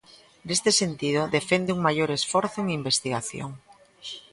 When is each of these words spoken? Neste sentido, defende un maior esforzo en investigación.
Neste 0.47 0.71
sentido, 0.81 1.21
defende 1.37 1.73
un 1.75 1.79
maior 1.87 2.09
esforzo 2.19 2.57
en 2.61 2.69
investigación. 2.79 3.49